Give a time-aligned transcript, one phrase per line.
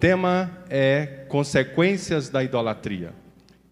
[0.00, 3.12] Tema é consequências da idolatria.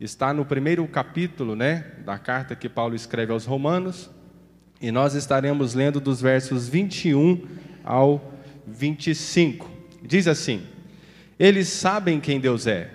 [0.00, 4.10] Está no primeiro capítulo, né, da carta que Paulo escreve aos Romanos,
[4.80, 7.46] e nós estaremos lendo dos versos 21
[7.84, 8.32] ao
[8.66, 9.70] 25.
[10.02, 10.64] Diz assim:
[11.38, 12.90] Eles sabem quem Deus é,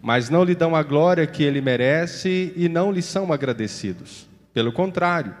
[0.00, 4.28] mas não lhe dão a glória que ele merece e não lhe são agradecidos.
[4.52, 5.32] Pelo contrário,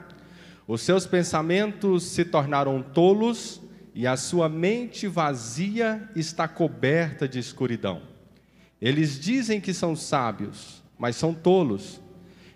[0.64, 3.61] os seus pensamentos se tornaram tolos
[3.94, 8.02] e a sua mente vazia está coberta de escuridão.
[8.80, 12.00] Eles dizem que são sábios, mas são tolos.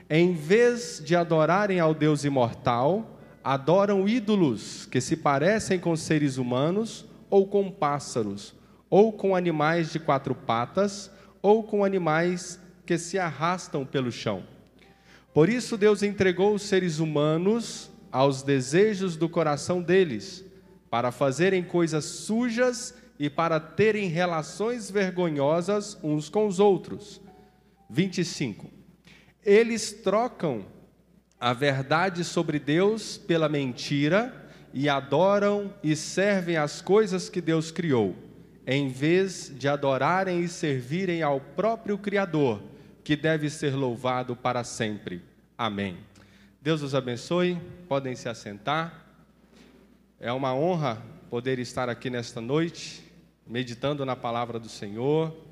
[0.09, 7.05] Em vez de adorarem ao Deus imortal, adoram ídolos que se parecem com seres humanos,
[7.29, 8.55] ou com pássaros,
[8.89, 11.11] ou com animais de quatro patas,
[11.43, 14.43] ou com animais que se arrastam pelo chão.
[15.35, 20.46] Por isso, Deus entregou os seres humanos aos desejos do coração deles,
[20.97, 27.21] para fazerem coisas sujas e para terem relações vergonhosas uns com os outros
[27.91, 28.71] 25.
[29.45, 30.65] Eles trocam
[31.39, 38.17] a verdade sobre Deus pela mentira e adoram e servem as coisas que Deus criou,
[38.67, 42.63] em vez de adorarem e servirem ao próprio Criador,
[43.05, 45.21] que deve ser louvado para sempre.
[45.59, 45.99] Amém.
[46.63, 49.06] Deus os abençoe, podem se assentar.
[50.19, 53.05] É uma honra poder estar aqui nesta noite,
[53.47, 55.47] meditando na palavra do Senhor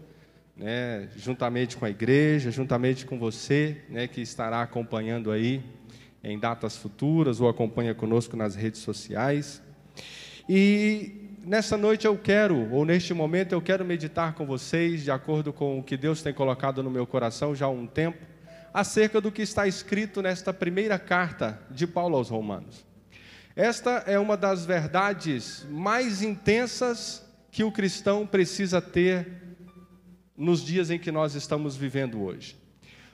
[0.57, 5.63] né, juntamente com a igreja, juntamente com você, né, que estará acompanhando aí
[6.23, 9.61] em datas futuras ou acompanha conosco nas redes sociais.
[10.49, 15.53] E nessa noite eu quero, ou neste momento eu quero meditar com vocês, de acordo
[15.53, 18.25] com o que Deus tem colocado no meu coração já há um tempo,
[18.73, 22.94] acerca do que está escrito nesta primeira carta de Paulo aos Romanos.
[23.57, 27.23] Esta é uma das verdades mais intensas
[27.53, 29.29] que o cristão precisa ter
[30.37, 32.57] nos dias em que nós estamos vivendo hoje.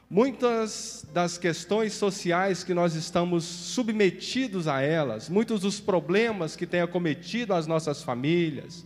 [0.08, 6.80] Muitas das questões sociais que nós estamos submetidos a elas, muitos dos problemas que têm
[6.80, 8.82] acometido as nossas famílias,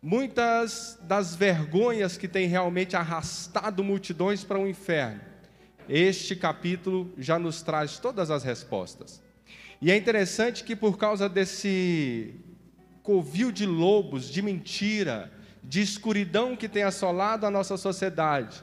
[0.00, 5.20] muitas das vergonhas que têm realmente arrastado multidões para o inferno,
[5.86, 9.20] este capítulo já nos traz todas as respostas.
[9.82, 12.34] E é interessante que, por causa desse
[13.02, 15.32] covil de lobos, de mentira,
[15.64, 18.62] de escuridão que tem assolado a nossa sociedade,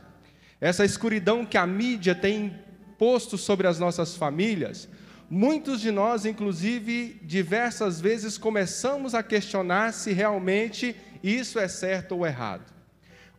[0.62, 2.56] essa escuridão que a mídia tem
[3.00, 4.88] posto sobre as nossas famílias,
[5.28, 12.28] muitos de nós, inclusive, diversas vezes começamos a questionar se realmente isso é certo ou
[12.28, 12.72] errado.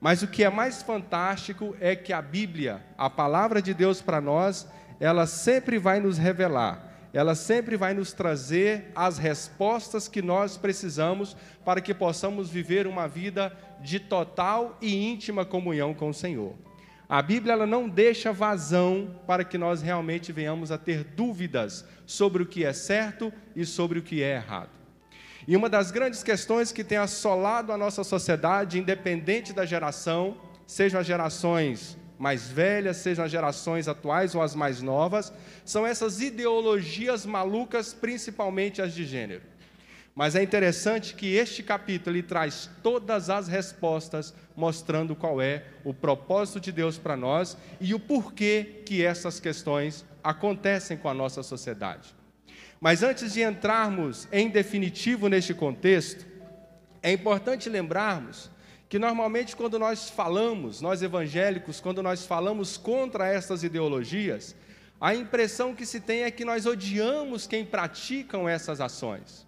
[0.00, 4.20] Mas o que é mais fantástico é que a Bíblia, a palavra de Deus para
[4.20, 4.66] nós,
[4.98, 11.36] ela sempre vai nos revelar ela sempre vai nos trazer as respostas que nós precisamos
[11.64, 16.54] para que possamos viver uma vida de total e íntima comunhão com o Senhor.
[17.08, 22.42] A Bíblia ela não deixa vazão para que nós realmente venhamos a ter dúvidas sobre
[22.42, 24.70] o que é certo e sobre o que é errado.
[25.46, 30.36] E uma das grandes questões que tem assolado a nossa sociedade, independente da geração,
[30.66, 35.32] sejam as gerações mais velhas, sejam as gerações atuais ou as mais novas,
[35.64, 39.42] são essas ideologias malucas, principalmente as de gênero.
[40.18, 45.94] Mas é interessante que este capítulo ele traz todas as respostas, mostrando qual é o
[45.94, 51.44] propósito de Deus para nós e o porquê que essas questões acontecem com a nossa
[51.44, 52.16] sociedade.
[52.80, 56.26] Mas antes de entrarmos em definitivo neste contexto,
[57.00, 58.50] é importante lembrarmos
[58.88, 64.56] que normalmente quando nós falamos, nós evangélicos, quando nós falamos contra essas ideologias,
[65.00, 69.46] a impressão que se tem é que nós odiamos quem praticam essas ações.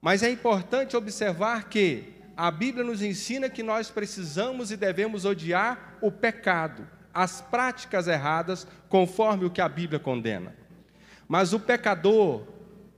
[0.00, 5.98] Mas é importante observar que a Bíblia nos ensina que nós precisamos e devemos odiar
[6.00, 10.54] o pecado, as práticas erradas, conforme o que a Bíblia condena.
[11.28, 12.46] Mas o pecador,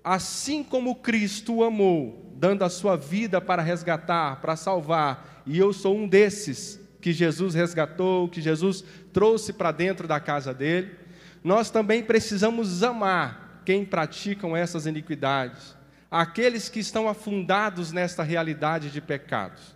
[0.02, 5.96] assim como Cristo amou, dando a sua vida para resgatar, para salvar e eu sou
[5.96, 8.84] um desses que Jesus resgatou, que Jesus
[9.14, 10.94] trouxe para dentro da casa dele.
[11.42, 15.74] Nós também precisamos amar quem praticam essas iniquidades,
[16.10, 19.74] aqueles que estão afundados nesta realidade de pecados.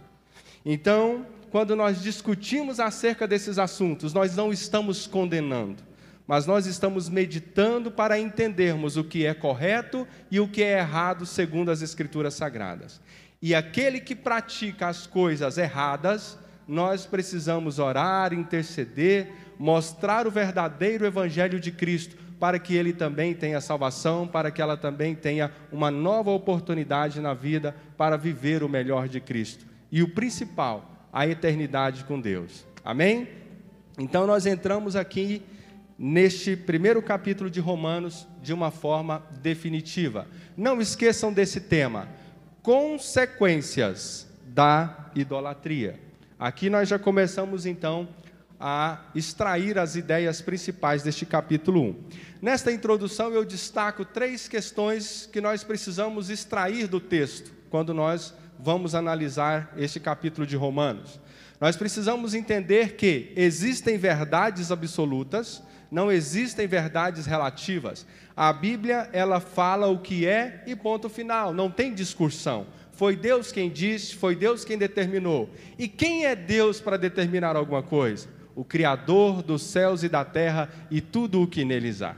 [0.65, 5.83] Então, quando nós discutimos acerca desses assuntos, nós não estamos condenando,
[6.27, 11.25] mas nós estamos meditando para entendermos o que é correto e o que é errado
[11.25, 13.01] segundo as Escrituras Sagradas.
[13.43, 21.59] E aquele que pratica as coisas erradas, nós precisamos orar, interceder, mostrar o verdadeiro evangelho
[21.59, 26.31] de Cristo, para que ele também tenha salvação, para que ela também tenha uma nova
[26.31, 29.67] oportunidade na vida para viver o melhor de Cristo.
[29.91, 32.65] E o principal, a eternidade com Deus.
[32.85, 33.29] Amém?
[33.99, 35.43] Então nós entramos aqui
[35.99, 40.27] neste primeiro capítulo de Romanos de uma forma definitiva.
[40.57, 42.09] Não esqueçam desse tema:
[42.63, 45.99] consequências da idolatria.
[46.39, 48.09] Aqui nós já começamos então
[48.59, 51.97] a extrair as ideias principais deste capítulo 1.
[52.41, 58.95] Nesta introdução eu destaco três questões que nós precisamos extrair do texto quando nós vamos
[58.95, 61.21] analisar este capítulo de Romanos.
[61.61, 68.05] Nós precisamos entender que existem verdades absolutas, não existem verdades relativas.
[68.37, 72.67] A Bíblia, ela fala o que é e ponto final, não tem discussão.
[72.91, 75.49] Foi Deus quem disse, foi Deus quem determinou.
[75.79, 78.29] E quem é Deus para determinar alguma coisa?
[78.55, 82.17] o Criador dos céus e da terra e tudo o que neles há.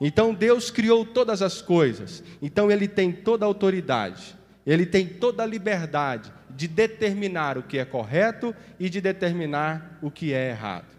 [0.00, 5.42] Então Deus criou todas as coisas, então Ele tem toda a autoridade, Ele tem toda
[5.42, 10.97] a liberdade de determinar o que é correto e de determinar o que é errado.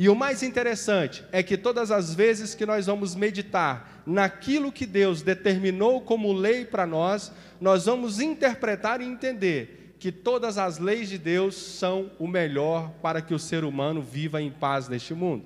[0.00, 4.86] E o mais interessante é que todas as vezes que nós vamos meditar naquilo que
[4.86, 11.08] Deus determinou como lei para nós, nós vamos interpretar e entender que todas as leis
[11.08, 15.44] de Deus são o melhor para que o ser humano viva em paz neste mundo.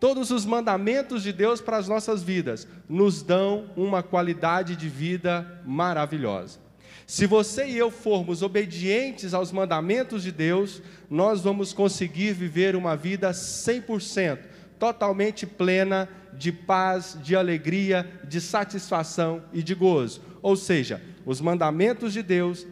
[0.00, 5.60] Todos os mandamentos de Deus para as nossas vidas nos dão uma qualidade de vida
[5.66, 6.67] maravilhosa.
[7.08, 12.94] Se você e eu formos obedientes aos mandamentos de Deus, nós vamos conseguir viver uma
[12.94, 14.40] vida 100%,
[14.78, 20.20] totalmente plena de paz, de alegria, de satisfação e de gozo.
[20.42, 22.66] Ou seja, os mandamentos de Deus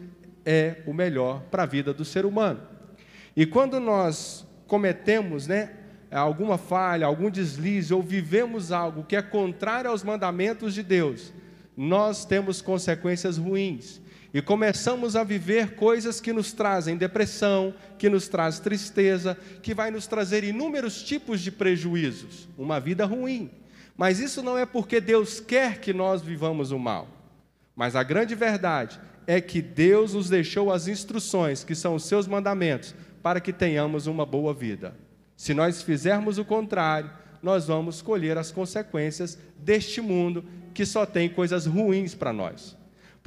[0.45, 2.61] é o melhor para a vida do ser humano.
[3.35, 5.71] E quando nós cometemos né,
[6.11, 11.33] alguma falha, algum deslize, ou vivemos algo que é contrário aos mandamentos de Deus,
[11.75, 14.05] nós temos consequências ruins.
[14.33, 19.89] E começamos a viver coisas que nos trazem depressão, que nos traz tristeza, que vai
[19.89, 23.49] nos trazer inúmeros tipos de prejuízos, uma vida ruim.
[23.95, 27.07] Mas isso não é porque Deus quer que nós vivamos o mal.
[27.75, 32.27] Mas a grande verdade é que Deus nos deixou as instruções, que são os seus
[32.27, 32.93] mandamentos,
[33.23, 34.95] para que tenhamos uma boa vida.
[35.35, 40.43] Se nós fizermos o contrário, nós vamos colher as consequências deste mundo
[40.73, 42.77] que só tem coisas ruins para nós.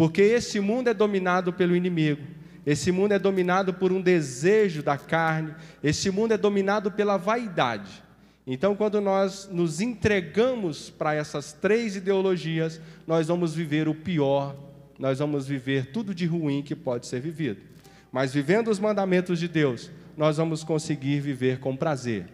[0.00, 2.22] Porque esse mundo é dominado pelo inimigo,
[2.64, 5.54] esse mundo é dominado por um desejo da carne,
[5.84, 8.02] esse mundo é dominado pela vaidade.
[8.46, 14.56] Então, quando nós nos entregamos para essas três ideologias, nós vamos viver o pior
[15.00, 17.62] nós vamos viver tudo de ruim que pode ser vivido.
[18.12, 22.26] Mas vivendo os mandamentos de Deus, nós vamos conseguir viver com prazer.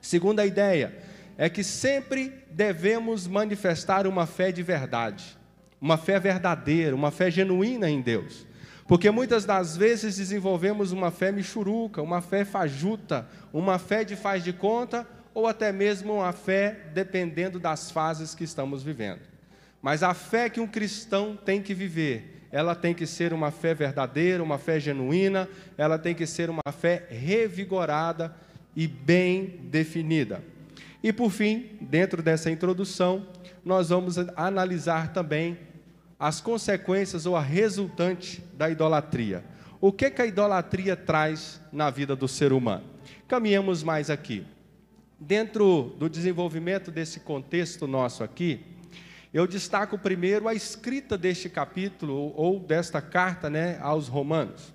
[0.00, 0.96] Segunda ideia
[1.36, 5.37] é que sempre devemos manifestar uma fé de verdade,
[5.80, 8.46] uma fé verdadeira, uma fé genuína em Deus.
[8.86, 14.42] Porque muitas das vezes desenvolvemos uma fé michuruca, uma fé fajuta, uma fé de faz
[14.42, 19.20] de conta, ou até mesmo uma fé dependendo das fases que estamos vivendo.
[19.80, 23.74] Mas a fé que um cristão tem que viver, ela tem que ser uma fé
[23.74, 28.34] verdadeira, uma fé genuína, ela tem que ser uma fé revigorada
[28.74, 30.42] e bem definida.
[31.02, 33.26] E por fim, dentro dessa introdução,
[33.64, 35.58] nós vamos analisar também
[36.18, 39.44] as consequências ou a resultante da idolatria.
[39.80, 42.84] O que, que a idolatria traz na vida do ser humano?
[43.28, 44.44] Caminhamos mais aqui.
[45.20, 48.60] Dentro do desenvolvimento desse contexto nosso aqui,
[49.32, 54.72] eu destaco primeiro a escrita deste capítulo ou desta carta né, aos Romanos.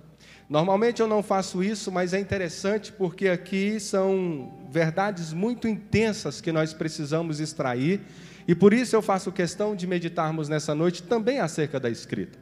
[0.54, 6.52] Normalmente eu não faço isso, mas é interessante porque aqui são verdades muito intensas que
[6.52, 8.02] nós precisamos extrair,
[8.48, 12.38] e por isso eu faço questão de meditarmos nessa noite também acerca da escrita.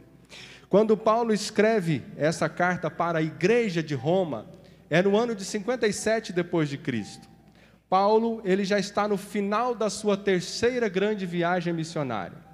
[0.68, 4.46] Quando Paulo escreve essa carta para a igreja de Roma,
[4.90, 7.30] é no ano de 57 depois de Cristo.
[7.90, 12.51] Paulo, ele já está no final da sua terceira grande viagem missionária.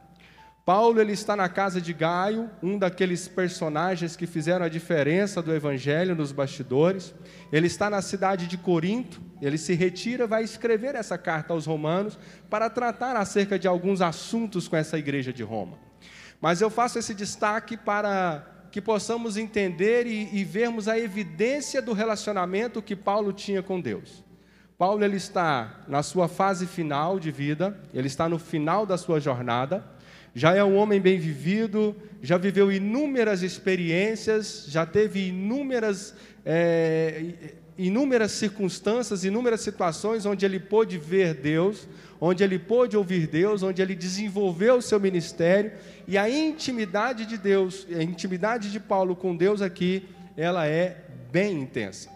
[0.68, 5.56] Paulo, ele está na casa de Gaio, um daqueles personagens que fizeram a diferença do
[5.56, 7.16] evangelho nos bastidores.
[7.54, 12.20] Ele está na cidade de Corinto, ele se retira, vai escrever essa carta aos romanos
[12.50, 15.78] para tratar acerca de alguns assuntos com essa igreja de Roma.
[16.42, 21.94] Mas eu faço esse destaque para que possamos entender e, e vermos a evidência do
[21.94, 24.22] relacionamento que Paulo tinha com Deus.
[24.78, 29.18] Paulo ele está na sua fase final de vida, ele está no final da sua
[29.18, 29.96] jornada,
[30.38, 36.14] já é um homem bem vivido, já viveu inúmeras experiências, já teve inúmeras,
[36.46, 41.88] é, inúmeras circunstâncias, inúmeras situações onde ele pôde ver Deus,
[42.22, 45.72] onde ele pôde ouvir Deus, onde ele desenvolveu o seu ministério,
[46.08, 50.04] e a intimidade de Deus, a intimidade de Paulo com Deus aqui,
[50.38, 52.12] ela é bem intensa.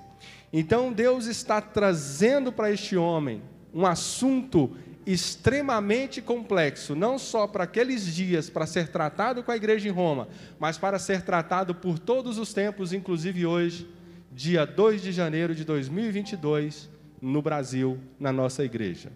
[0.53, 3.41] Então Deus está trazendo para este homem
[3.73, 4.77] um assunto
[5.11, 10.27] extremamente complexo, não só para aqueles dias, para ser tratado com a igreja em Roma,
[10.59, 13.87] mas para ser tratado por todos os tempos, inclusive hoje,
[14.31, 16.89] dia 2 de janeiro de 2022,
[17.21, 19.11] no Brasil, na nossa igreja.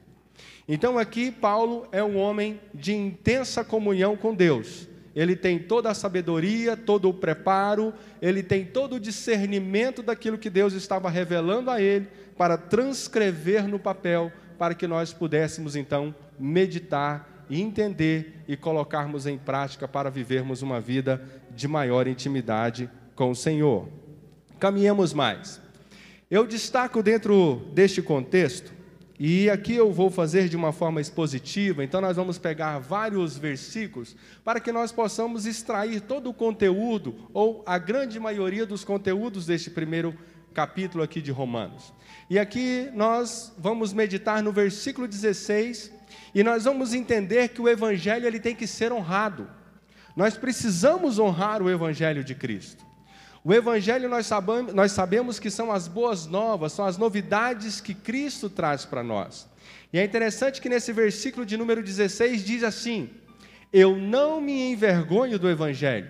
[0.68, 4.88] Então aqui Paulo é um homem de intensa comunhão com Deus.
[5.16, 10.50] Ele tem toda a sabedoria, todo o preparo, ele tem todo o discernimento daquilo que
[10.50, 17.46] Deus estava revelando a ele para transcrever no papel, para que nós pudéssemos então meditar
[17.50, 21.22] e entender e colocarmos em prática para vivermos uma vida
[21.56, 23.88] de maior intimidade com o Senhor.
[24.60, 25.62] Caminhemos mais.
[26.30, 28.74] Eu destaco dentro deste contexto
[29.18, 34.14] e aqui eu vou fazer de uma forma expositiva, então nós vamos pegar vários versículos
[34.44, 39.70] para que nós possamos extrair todo o conteúdo, ou a grande maioria dos conteúdos deste
[39.70, 40.14] primeiro
[40.56, 41.94] capítulo aqui de Romanos.
[42.30, 45.92] E aqui nós vamos meditar no versículo 16
[46.34, 49.48] e nós vamos entender que o evangelho ele tem que ser honrado.
[50.16, 52.86] Nós precisamos honrar o evangelho de Cristo.
[53.44, 57.94] O Evangelho nós sabemos, nós sabemos que são as boas novas, são as novidades que
[57.94, 59.48] Cristo traz para nós.
[59.94, 63.08] E é interessante que nesse versículo de número 16 diz assim:
[63.72, 66.10] Eu não me envergonho do Evangelho,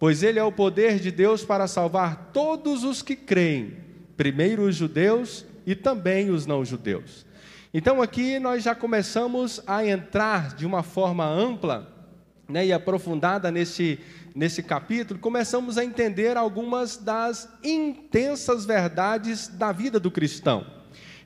[0.00, 3.76] pois ele é o poder de Deus para salvar todos os que creem,
[4.16, 7.24] primeiro os judeus e também os não-judeus.
[7.72, 11.94] Então aqui nós já começamos a entrar de uma forma ampla
[12.48, 14.00] né, e aprofundada nesse
[14.34, 20.66] nesse capítulo, começamos a entender algumas das intensas verdades da vida do cristão.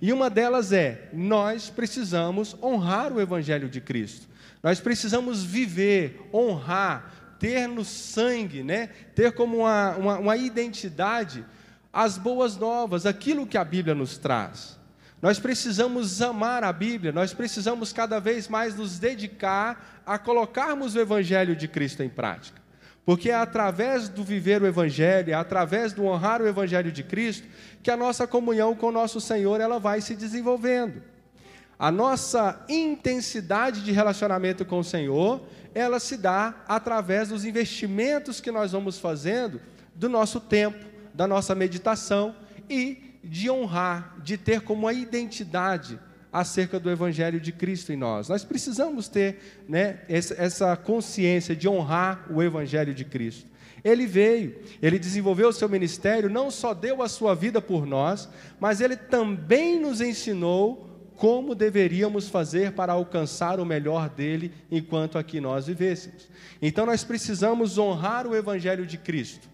[0.00, 4.26] E uma delas é: nós precisamos honrar o Evangelho de Cristo.
[4.62, 8.88] Nós precisamos viver, honrar, ter no sangue, né?
[9.14, 11.44] ter como uma, uma, uma identidade
[11.92, 14.78] as boas novas, aquilo que a Bíblia nos traz.
[15.20, 21.00] Nós precisamos amar a Bíblia, nós precisamos cada vez mais nos dedicar a colocarmos o
[21.00, 22.62] Evangelho de Cristo em prática.
[23.04, 27.46] Porque é através do viver o evangelho, é através do honrar o evangelho de Cristo,
[27.82, 31.02] que a nossa comunhão com o nosso Senhor ela vai se desenvolvendo.
[31.78, 38.50] A nossa intensidade de relacionamento com o Senhor, ela se dá através dos investimentos que
[38.50, 39.60] nós vamos fazendo
[39.94, 42.34] do nosso tempo, da nossa meditação
[42.68, 45.98] e de honrar, de ter como a identidade
[46.32, 48.28] acerca do Evangelho de Cristo em nós.
[48.28, 53.54] Nós precisamos ter né, essa consciência de honrar o Evangelho de Cristo.
[53.84, 58.28] Ele veio, ele desenvolveu o seu ministério, não só deu a sua vida por nós,
[58.58, 65.40] mas ele também nos ensinou como deveríamos fazer para alcançar o melhor dele enquanto aqui
[65.40, 66.28] nós vivêssemos.
[66.60, 69.48] Então nós precisamos honrar o Evangelho de Cristo.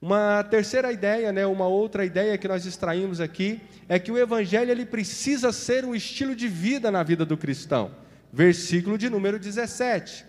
[0.00, 4.70] Uma terceira ideia, né, uma outra ideia que nós extraímos aqui, é que o evangelho
[4.70, 7.90] ele precisa ser um estilo de vida na vida do cristão.
[8.32, 10.24] Versículo de número 17.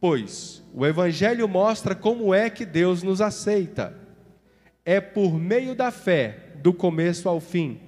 [0.00, 3.96] Pois o evangelho mostra como é que Deus nos aceita.
[4.84, 7.78] É por meio da fé, do começo ao fim.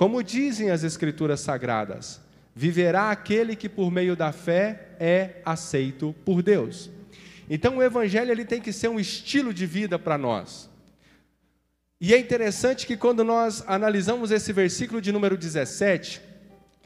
[0.00, 2.22] Como dizem as escrituras sagradas,
[2.54, 6.88] viverá aquele que por meio da fé é aceito por Deus.
[7.50, 10.70] Então o evangelho ele tem que ser um estilo de vida para nós.
[12.00, 16.22] E é interessante que quando nós analisamos esse versículo de número 17,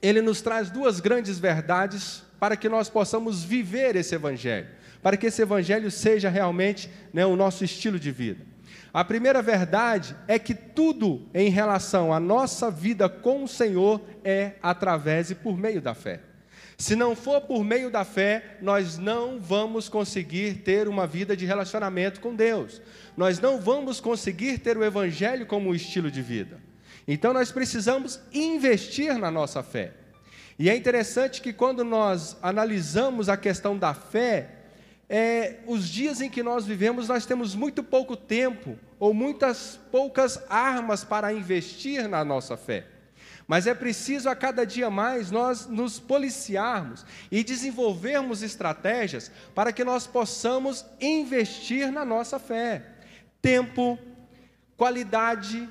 [0.03, 4.67] ele nos traz duas grandes verdades para que nós possamos viver esse evangelho,
[5.01, 8.54] para que esse evangelho seja realmente né, o nosso estilo de vida.
[8.95, 14.53] A primeira verdade é que tudo em relação à nossa vida com o Senhor é
[14.63, 16.21] através e por meio da fé.
[16.79, 21.45] Se não for por meio da fé, nós não vamos conseguir ter uma vida de
[21.45, 22.81] relacionamento com Deus.
[23.17, 26.61] Nós não vamos conseguir ter o Evangelho como estilo de vida.
[27.07, 29.93] Então nós precisamos investir na nossa fé.
[30.57, 34.64] E é interessante que quando nós analisamos a questão da fé,
[35.17, 40.43] é, os dias em que nós vivemos, nós temos muito pouco tempo ou muitas poucas
[40.51, 42.89] armas para investir na nossa fé.
[43.47, 49.85] Mas é preciso a cada dia mais nós nos policiarmos e desenvolvermos estratégias para que
[49.85, 52.85] nós possamos investir na nossa fé.
[53.41, 53.97] Tempo,
[54.77, 55.69] qualidade,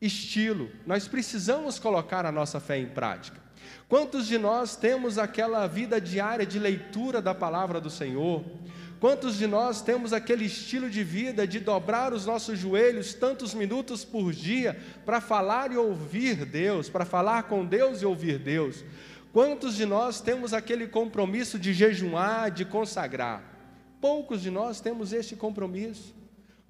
[0.00, 0.70] estilo.
[0.86, 3.38] Nós precisamos colocar a nossa fé em prática.
[3.86, 8.42] Quantos de nós temos aquela vida diária de leitura da palavra do Senhor?
[9.00, 14.04] Quantos de nós temos aquele estilo de vida de dobrar os nossos joelhos tantos minutos
[14.04, 14.76] por dia
[15.06, 18.84] para falar e ouvir Deus, para falar com Deus e ouvir Deus?
[19.32, 23.40] Quantos de nós temos aquele compromisso de jejuar, de consagrar?
[24.00, 26.16] Poucos de nós temos este compromisso.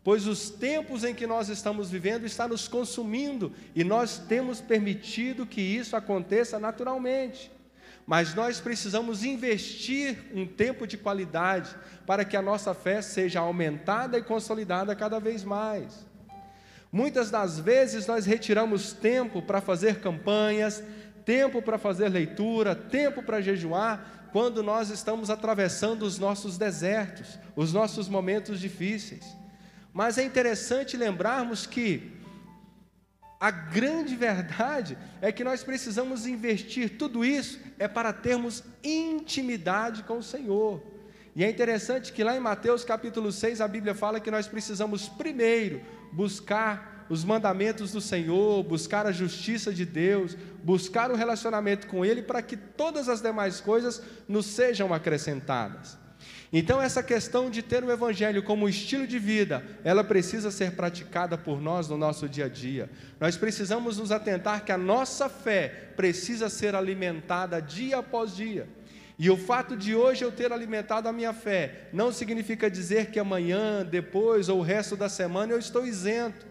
[0.04, 5.44] pois os tempos em que nós estamos vivendo está nos consumindo e nós temos permitido
[5.44, 7.50] que isso aconteça naturalmente.
[8.08, 14.16] Mas nós precisamos investir um tempo de qualidade para que a nossa fé seja aumentada
[14.16, 16.06] e consolidada cada vez mais.
[16.90, 20.82] Muitas das vezes nós retiramos tempo para fazer campanhas,
[21.22, 27.74] tempo para fazer leitura, tempo para jejuar, quando nós estamos atravessando os nossos desertos, os
[27.74, 29.36] nossos momentos difíceis.
[29.92, 32.17] Mas é interessante lembrarmos que
[33.40, 40.18] a grande verdade é que nós precisamos investir tudo isso é para termos intimidade com
[40.18, 40.82] o Senhor.
[41.36, 45.08] E é interessante que lá em Mateus capítulo 6 a Bíblia fala que nós precisamos
[45.08, 45.80] primeiro
[46.12, 52.22] buscar os mandamentos do Senhor, buscar a justiça de Deus, buscar o relacionamento com Ele,
[52.22, 55.96] para que todas as demais coisas nos sejam acrescentadas.
[56.52, 61.36] Então, essa questão de ter o Evangelho como estilo de vida, ela precisa ser praticada
[61.36, 62.90] por nós no nosso dia a dia.
[63.20, 68.66] Nós precisamos nos atentar que a nossa fé precisa ser alimentada dia após dia.
[69.18, 73.18] E o fato de hoje eu ter alimentado a minha fé não significa dizer que
[73.18, 76.46] amanhã, depois ou o resto da semana eu estou isento.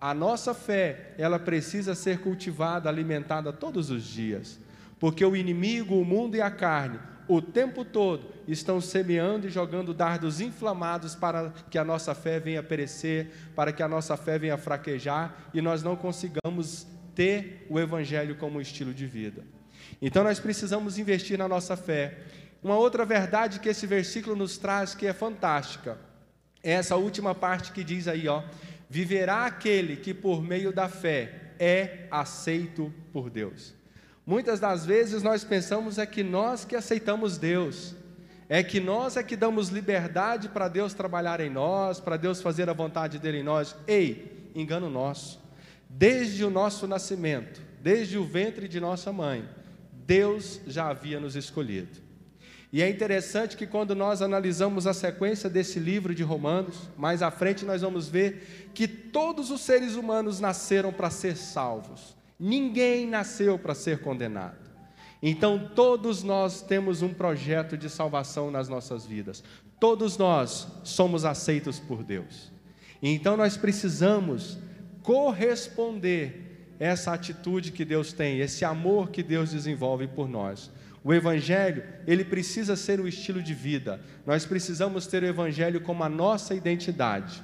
[0.00, 4.58] A nossa fé, ela precisa ser cultivada, alimentada todos os dias,
[4.98, 6.98] porque o inimigo, o mundo e a carne,
[7.28, 12.62] o tempo todo estão semeando e jogando dardos inflamados para que a nossa fé venha
[12.62, 18.36] perecer, para que a nossa fé venha fraquejar e nós não consigamos ter o evangelho
[18.36, 19.44] como estilo de vida.
[20.00, 22.18] Então nós precisamos investir na nossa fé.
[22.62, 25.98] Uma outra verdade que esse versículo nos traz que é fantástica,
[26.62, 28.42] é essa última parte que diz aí, ó:
[28.88, 33.74] viverá aquele que por meio da fé é aceito por Deus.
[34.24, 37.94] Muitas das vezes nós pensamos é que nós que aceitamos Deus,
[38.48, 42.68] é que nós é que damos liberdade para Deus trabalhar em nós, para Deus fazer
[42.68, 43.74] a vontade dele em nós.
[43.86, 45.40] Ei, engano nosso.
[45.88, 49.48] Desde o nosso nascimento, desde o ventre de nossa mãe,
[49.92, 52.00] Deus já havia nos escolhido.
[52.72, 57.30] E é interessante que quando nós analisamos a sequência desse livro de Romanos, mais à
[57.30, 62.16] frente nós vamos ver que todos os seres humanos nasceram para ser salvos.
[62.44, 64.56] Ninguém nasceu para ser condenado.
[65.22, 69.44] Então, todos nós temos um projeto de salvação nas nossas vidas.
[69.78, 72.50] Todos nós somos aceitos por Deus.
[73.00, 74.58] Então, nós precisamos
[75.04, 80.68] corresponder essa atitude que Deus tem, esse amor que Deus desenvolve por nós.
[81.04, 84.00] O Evangelho, ele precisa ser o estilo de vida.
[84.26, 87.40] Nós precisamos ter o Evangelho como a nossa identidade.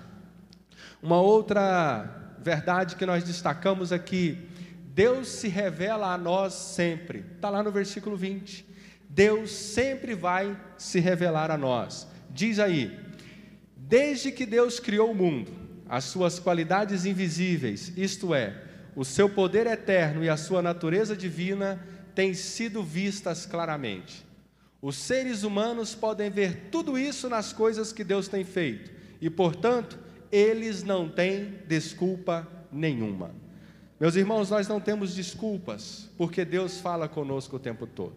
[1.01, 4.49] Uma outra verdade que nós destacamos aqui:
[4.99, 7.25] Deus se revela a nós sempre.
[7.37, 8.67] Está lá no versículo 20.
[9.09, 12.09] Deus sempre vai se revelar a nós.
[12.31, 12.99] Diz aí:
[13.77, 15.53] desde que Deus criou o mundo,
[15.89, 18.61] as suas qualidades invisíveis, isto é,
[18.97, 21.81] o seu poder eterno e a sua natureza divina
[22.13, 24.27] têm sido vistas claramente.
[24.83, 29.97] Os seres humanos podem ver tudo isso nas coisas que Deus tem feito, e portanto,
[30.33, 33.31] eles não têm desculpa nenhuma.
[34.01, 38.17] Meus irmãos, nós não temos desculpas, porque Deus fala conosco o tempo todo.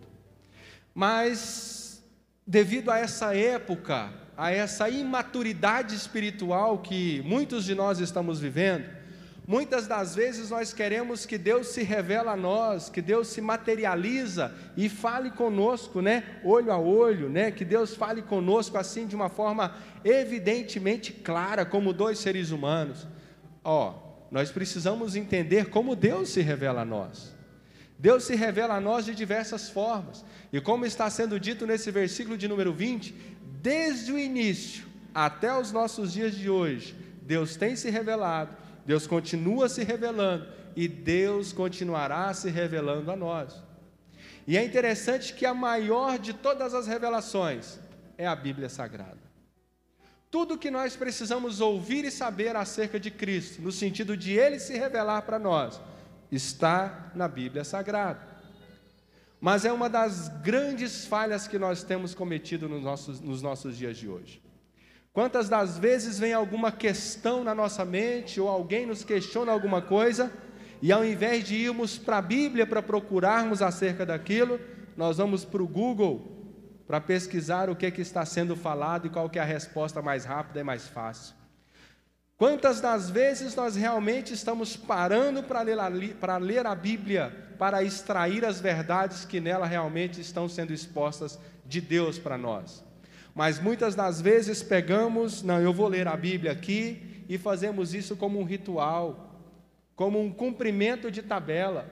[0.93, 2.03] Mas,
[2.45, 9.01] devido a essa época, a essa imaturidade espiritual que muitos de nós estamos vivendo,
[9.47, 14.53] Muitas das vezes nós queremos que Deus se revela a nós, que Deus se materializa
[14.77, 19.29] e fale conosco, né, olho a olho, né, que Deus fale conosco assim de uma
[19.29, 23.07] forma evidentemente clara, como dois seres humanos.
[23.63, 27.35] Ó, nós precisamos entender como Deus se revela a nós.
[27.99, 30.25] Deus se revela a nós de diversas formas.
[30.51, 33.13] E como está sendo dito nesse versículo de número 20,
[33.61, 39.69] desde o início até os nossos dias de hoje, Deus tem se revelado Deus continua
[39.69, 43.61] se revelando e Deus continuará se revelando a nós.
[44.47, 47.79] E é interessante que a maior de todas as revelações
[48.17, 49.20] é a Bíblia Sagrada.
[50.31, 54.77] Tudo que nós precisamos ouvir e saber acerca de Cristo, no sentido de Ele se
[54.77, 55.81] revelar para nós,
[56.31, 58.31] está na Bíblia Sagrada.
[59.41, 63.97] Mas é uma das grandes falhas que nós temos cometido nos nossos, nos nossos dias
[63.97, 64.41] de hoje.
[65.11, 70.31] Quantas das vezes vem alguma questão na nossa mente ou alguém nos questiona alguma coisa
[70.81, 74.57] e ao invés de irmos para a Bíblia para procurarmos acerca daquilo,
[74.95, 76.40] nós vamos para o Google
[76.91, 80.25] para pesquisar o que, que está sendo falado e qual que é a resposta mais
[80.25, 81.33] rápida e mais fácil.
[82.35, 88.43] Quantas das vezes nós realmente estamos parando para ler, para ler a Bíblia, para extrair
[88.43, 92.83] as verdades que nela realmente estão sendo expostas de Deus para nós?
[93.33, 98.17] Mas muitas das vezes pegamos, não, eu vou ler a Bíblia aqui e fazemos isso
[98.17, 99.39] como um ritual,
[99.95, 101.89] como um cumprimento de tabela.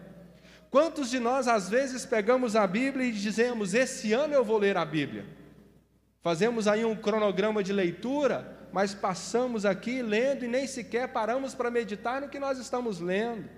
[0.69, 4.77] Quantos de nós às vezes pegamos a Bíblia e dizemos: Esse ano eu vou ler
[4.77, 5.25] a Bíblia?
[6.21, 11.71] Fazemos aí um cronograma de leitura, mas passamos aqui lendo e nem sequer paramos para
[11.71, 13.49] meditar no que nós estamos lendo.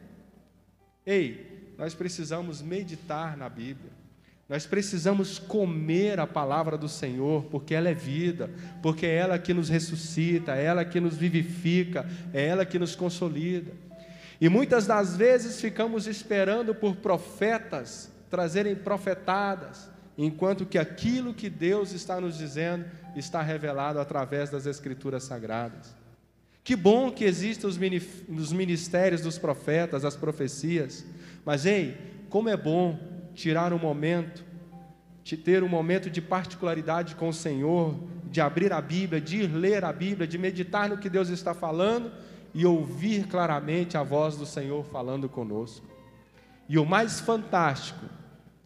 [1.05, 3.91] Ei, nós precisamos meditar na Bíblia.
[4.47, 8.49] Nós precisamos comer a palavra do Senhor, porque ela é vida,
[8.81, 12.93] porque é ela que nos ressuscita, é ela que nos vivifica, é ela que nos
[12.93, 13.71] consolida.
[14.41, 21.91] E muitas das vezes ficamos esperando por profetas trazerem profetadas, enquanto que aquilo que Deus
[21.91, 25.95] está nos dizendo está revelado através das Escrituras Sagradas.
[26.63, 31.05] Que bom que existem os ministérios dos profetas, as profecias,
[31.45, 32.99] mas ei, como é bom
[33.35, 34.43] tirar um momento,
[35.23, 39.47] de ter um momento de particularidade com o Senhor, de abrir a Bíblia, de ir
[39.47, 42.11] ler a Bíblia, de meditar no que Deus está falando
[42.53, 45.85] e ouvir claramente a voz do Senhor falando conosco.
[46.67, 48.05] E o mais fantástico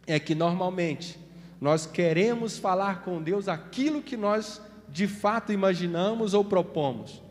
[0.07, 1.19] é que normalmente
[1.59, 7.21] nós queremos falar com Deus aquilo que nós de fato imaginamos ou propomos.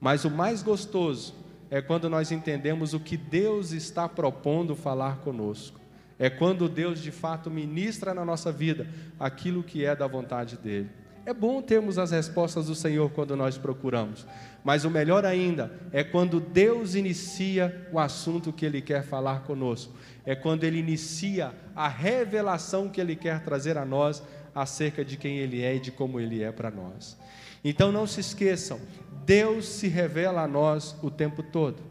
[0.00, 1.34] Mas o mais gostoso
[1.70, 5.78] é quando nós entendemos o que Deus está propondo falar conosco.
[6.18, 8.88] É quando Deus de fato ministra na nossa vida
[9.20, 10.90] aquilo que é da vontade dEle.
[11.24, 14.26] É bom termos as respostas do Senhor quando nós procuramos,
[14.68, 19.94] mas o melhor ainda é quando Deus inicia o assunto que Ele quer falar conosco,
[20.26, 24.22] é quando Ele inicia a revelação que Ele quer trazer a nós
[24.54, 27.16] acerca de quem Ele é e de como Ele é para nós.
[27.64, 28.78] Então não se esqueçam,
[29.24, 31.82] Deus se revela a nós o tempo todo.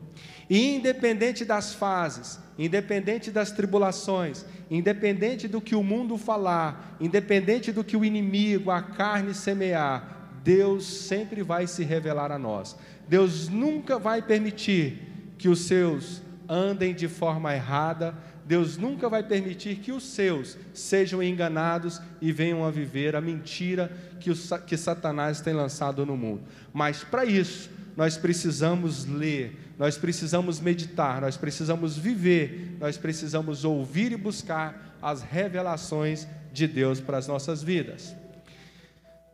[0.48, 7.84] E independente das fases, independente das tribulações, independente do que o mundo falar, independente do
[7.84, 10.17] que o inimigo, a carne semear,
[10.48, 12.78] Deus sempre vai se revelar a nós.
[13.06, 19.80] Deus nunca vai permitir que os seus andem de forma errada, Deus nunca vai permitir
[19.80, 25.42] que os seus sejam enganados e venham a viver a mentira que, o, que Satanás
[25.42, 26.44] tem lançado no mundo.
[26.72, 34.14] Mas para isso, nós precisamos ler, nós precisamos meditar, nós precisamos viver, nós precisamos ouvir
[34.14, 38.16] e buscar as revelações de Deus para as nossas vidas.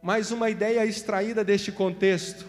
[0.03, 2.45] Mais uma ideia extraída deste contexto: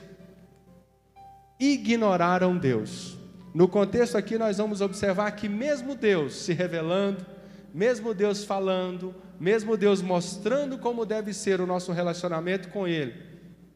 [1.58, 3.16] ignoraram Deus.
[3.54, 7.24] No contexto aqui, nós vamos observar que, mesmo Deus se revelando,
[7.72, 13.14] mesmo Deus falando, mesmo Deus mostrando como deve ser o nosso relacionamento com Ele,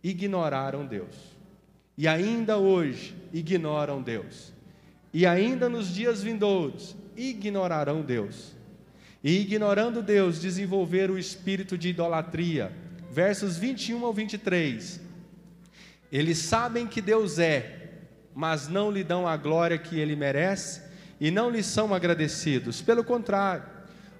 [0.02, 1.38] ignoraram Deus
[1.98, 4.52] e ainda hoje ignoram Deus,
[5.12, 8.54] e ainda nos dias vindouros ignorarão Deus,
[9.22, 12.70] e ignorando Deus, desenvolver o espírito de idolatria.
[13.10, 15.00] Versos 21 ao 23.
[16.10, 17.90] Eles sabem que Deus é,
[18.34, 20.82] mas não lhe dão a glória que ele merece
[21.20, 22.80] e não lhe são agradecidos.
[22.82, 23.64] Pelo contrário,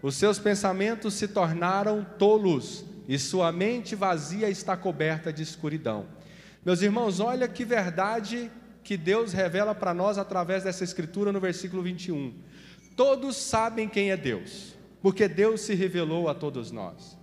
[0.02, 6.06] os seus pensamentos se tornaram tolos e sua mente vazia está coberta de escuridão.
[6.64, 8.50] Meus irmãos, olha que verdade
[8.82, 12.34] que Deus revela para nós através dessa escritura no versículo 21.
[12.96, 17.17] Todos sabem quem é Deus, porque Deus se revelou a todos nós.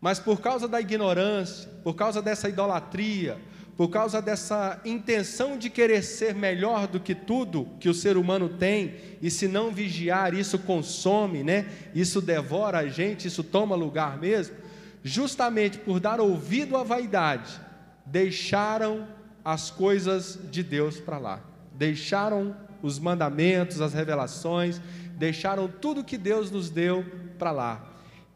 [0.00, 3.38] Mas por causa da ignorância, por causa dessa idolatria,
[3.76, 8.48] por causa dessa intenção de querer ser melhor do que tudo que o ser humano
[8.48, 11.66] tem, e se não vigiar, isso consome, né?
[11.94, 14.54] Isso devora a gente, isso toma lugar mesmo.
[15.02, 17.58] Justamente por dar ouvido à vaidade,
[18.04, 19.08] deixaram
[19.42, 21.40] as coisas de Deus para lá,
[21.72, 24.80] deixaram os mandamentos, as revelações,
[25.16, 27.04] deixaram tudo que Deus nos deu
[27.38, 27.89] para lá.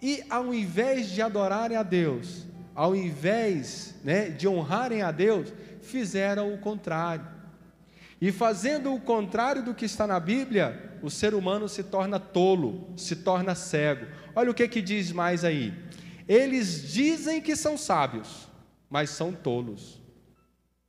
[0.04, 6.52] E ao invés de adorarem a Deus, ao invés né, de honrarem a Deus, fizeram
[6.52, 7.26] o contrário.
[8.20, 12.86] E fazendo o contrário do que está na Bíblia, o ser humano se torna tolo,
[12.98, 14.06] se torna cego.
[14.36, 15.72] Olha o que, que diz mais aí.
[16.28, 18.46] Eles dizem que são sábios,
[18.90, 20.02] mas são tolos.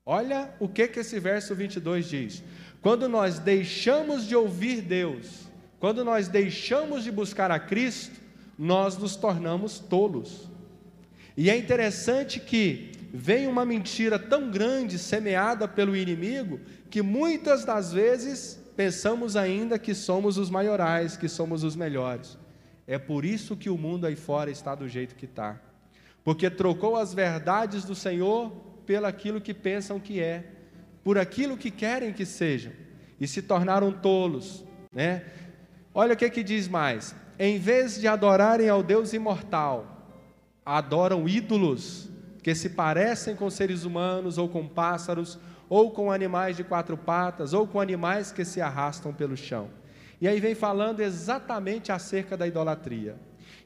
[0.05, 2.43] Olha o que, que esse verso 22 diz.
[2.81, 5.45] Quando nós deixamos de ouvir Deus,
[5.79, 8.24] quando nós deixamos de buscar a Cristo,
[8.57, 10.49] nós nos tornamos tolos.
[11.35, 17.91] E é interessante que vem uma mentira tão grande semeada pelo inimigo que muitas das
[17.91, 22.37] vezes pensamos ainda que somos os maiorais, que somos os melhores.
[22.87, 25.59] É por isso que o mundo aí fora está do jeito que está
[26.25, 28.49] porque trocou as verdades do Senhor
[28.83, 30.43] pelaquilo que pensam que é,
[31.03, 32.73] por aquilo que querem que sejam,
[33.19, 35.23] e se tornaram tolos, né?
[35.93, 40.13] Olha o que, que diz mais: em vez de adorarem ao Deus imortal,
[40.65, 42.09] adoram ídolos
[42.41, 47.53] que se parecem com seres humanos, ou com pássaros, ou com animais de quatro patas,
[47.53, 49.69] ou com animais que se arrastam pelo chão.
[50.21, 53.15] E aí vem falando exatamente acerca da idolatria.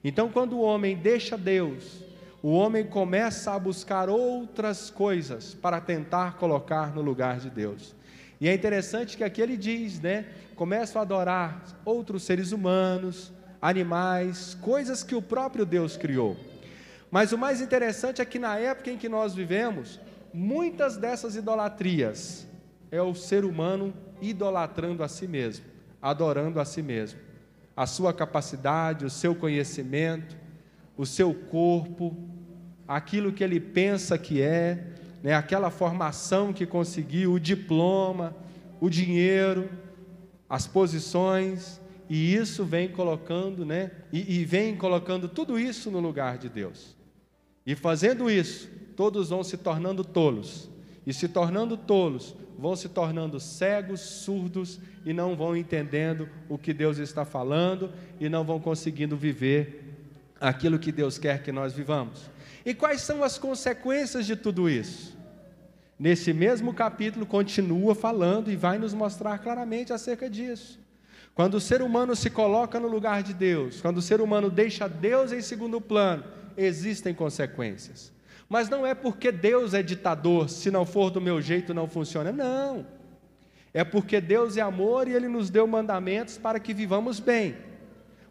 [0.03, 2.03] Então, quando o homem deixa Deus,
[2.41, 7.93] o homem começa a buscar outras coisas para tentar colocar no lugar de Deus.
[8.39, 10.25] E é interessante que aqui ele diz, né?
[10.55, 16.37] Começam a adorar outros seres humanos, animais, coisas que o próprio Deus criou.
[17.11, 19.99] Mas o mais interessante é que na época em que nós vivemos,
[20.33, 22.47] muitas dessas idolatrias
[22.91, 25.65] é o ser humano idolatrando a si mesmo,
[26.01, 27.19] adorando a si mesmo,
[27.75, 30.37] a sua capacidade, o seu conhecimento,
[30.97, 32.15] o seu corpo,
[32.87, 34.87] aquilo que ele pensa que é,
[35.23, 38.35] né, aquela formação que conseguiu, o diploma,
[38.79, 39.69] o dinheiro,
[40.49, 46.37] as posições, e isso vem colocando, né, e, e vem colocando tudo isso no lugar
[46.37, 46.97] de Deus.
[47.65, 50.67] E fazendo isso, todos vão se tornando tolos.
[51.05, 56.73] E se tornando tolos, vão se tornando cegos, surdos e não vão entendendo o que
[56.73, 59.95] Deus está falando e não vão conseguindo viver
[60.41, 62.29] aquilo que Deus quer que nós vivamos.
[62.65, 65.17] E quais são as consequências de tudo isso?
[65.97, 70.79] Nesse mesmo capítulo, continua falando e vai nos mostrar claramente acerca disso.
[71.39, 74.89] Quando o ser humano se coloca no lugar de Deus, quando o ser humano deixa
[74.89, 76.25] Deus em segundo plano,
[76.57, 78.11] existem consequências.
[78.49, 82.33] Mas não é porque Deus é ditador, se não for do meu jeito não funciona.
[82.33, 82.85] Não.
[83.73, 87.55] É porque Deus é amor e Ele nos deu mandamentos para que vivamos bem.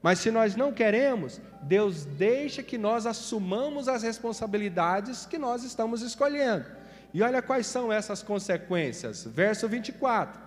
[0.03, 6.03] Mas se nós não queremos, Deus deixa que nós assumamos as responsabilidades que nós estamos
[6.03, 6.66] escolhendo.
[7.14, 9.25] E olha quais são essas consequências.
[9.25, 10.38] Verso 24: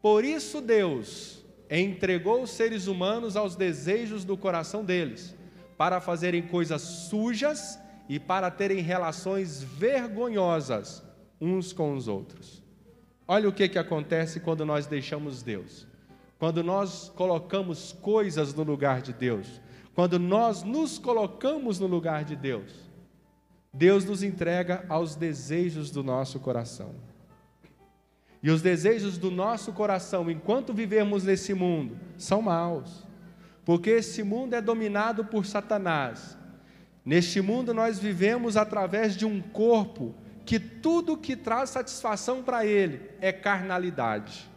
[0.00, 1.37] Por isso Deus
[1.70, 5.34] entregou os seres humanos aos desejos do coração deles,
[5.76, 7.78] para fazerem coisas sujas
[8.08, 11.02] e para terem relações vergonhosas
[11.40, 12.62] uns com os outros.
[13.26, 15.86] Olha o que, que acontece quando nós deixamos Deus.
[16.38, 19.60] Quando nós colocamos coisas no lugar de Deus,
[19.94, 22.72] quando nós nos colocamos no lugar de Deus,
[23.72, 26.94] Deus nos entrega aos desejos do nosso coração.
[28.42, 33.04] E os desejos do nosso coração, enquanto vivemos nesse mundo, são maus,
[33.64, 36.38] porque esse mundo é dominado por Satanás.
[37.04, 43.10] Neste mundo nós vivemos através de um corpo que tudo que traz satisfação para ele
[43.20, 44.48] é carnalidade.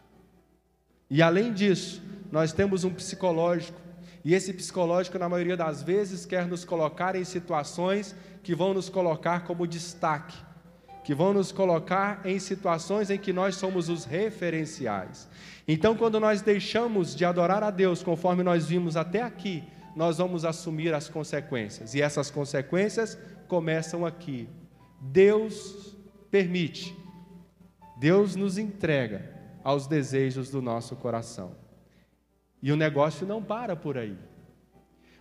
[1.10, 3.82] E além disso, nós temos um psicológico,
[4.24, 8.88] e esse psicológico, na maioria das vezes, quer nos colocar em situações que vão nos
[8.88, 10.38] colocar como destaque,
[11.04, 15.28] que vão nos colocar em situações em que nós somos os referenciais.
[15.68, 19.64] Então, quando nós deixamos de adorar a Deus conforme nós vimos até aqui,
[19.96, 24.48] nós vamos assumir as consequências, e essas consequências começam aqui.
[25.02, 25.98] Deus
[26.30, 26.96] permite,
[27.98, 29.30] Deus nos entrega
[29.64, 31.56] aos desejos do nosso coração.
[32.62, 34.18] E o negócio não para por aí.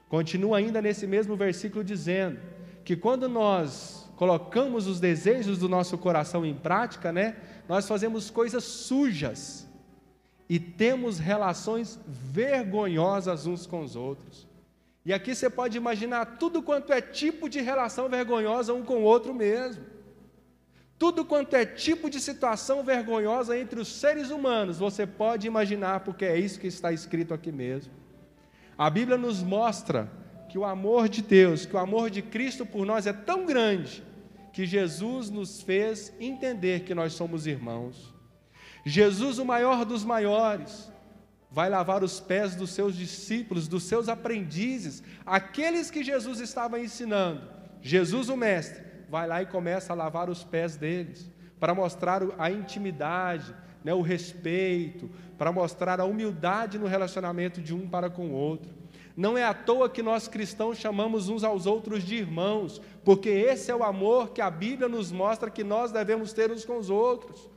[0.09, 2.38] Continua ainda nesse mesmo versículo dizendo
[2.85, 8.63] que quando nós colocamos os desejos do nosso coração em prática, né, nós fazemos coisas
[8.65, 9.67] sujas
[10.47, 14.47] e temos relações vergonhosas uns com os outros.
[15.07, 19.05] E aqui você pode imaginar tudo quanto é tipo de relação vergonhosa um com o
[19.05, 19.87] outro mesmo.
[20.99, 26.27] Tudo quanto é tipo de situação vergonhosa entre os seres humanos, você pode imaginar, porque
[26.27, 27.95] é isso que está escrito aqui mesmo.
[28.77, 30.11] A Bíblia nos mostra
[30.51, 34.10] que o amor de Deus, que o amor de Cristo por nós é tão grande,
[34.53, 38.15] que Jesus nos fez entender que nós somos irmãos.
[38.85, 40.91] Jesus, o maior dos maiores,
[41.51, 47.43] vai lavar os pés dos seus discípulos, dos seus aprendizes, aqueles que Jesus estava ensinando.
[47.83, 52.51] Jesus, o Mestre, vai lá e começa a lavar os pés deles, para mostrar a
[52.51, 58.33] intimidade, né, o respeito, para mostrar a humildade no relacionamento de um para com o
[58.33, 58.73] outro.
[59.16, 63.70] Não é à toa que nós cristãos chamamos uns aos outros de irmãos, porque esse
[63.70, 66.90] é o amor que a Bíblia nos mostra que nós devemos ter uns com os
[66.90, 67.51] outros.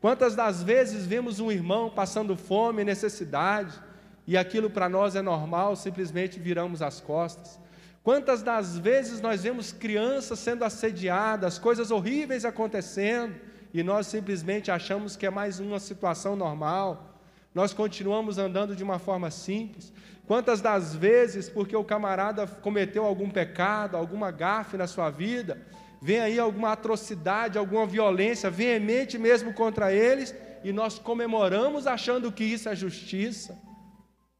[0.00, 3.80] Quantas das vezes vemos um irmão passando fome, necessidade,
[4.26, 7.58] e aquilo para nós é normal, simplesmente viramos as costas.
[8.02, 13.34] Quantas das vezes nós vemos crianças sendo assediadas, coisas horríveis acontecendo,
[13.72, 17.18] e nós simplesmente achamos que é mais uma situação normal,
[17.54, 19.92] nós continuamos andando de uma forma simples.
[20.28, 25.66] Quantas das vezes, porque o camarada cometeu algum pecado, alguma gafe na sua vida,
[26.02, 32.44] vem aí alguma atrocidade, alguma violência veemente mesmo contra eles, e nós comemoramos achando que
[32.44, 33.58] isso é justiça.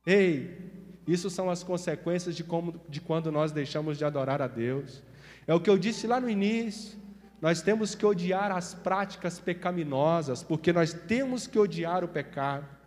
[0.07, 5.03] Ei, isso são as consequências de, como, de quando nós deixamos de adorar a Deus.
[5.47, 6.99] É o que eu disse lá no início.
[7.41, 12.78] nós temos que odiar as práticas pecaminosas, porque nós temos que odiar o pecado.